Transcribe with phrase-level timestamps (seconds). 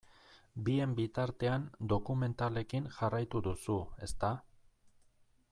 [0.69, 4.33] Bien bitartean dokumentalekin jarraitu duzu, ezta?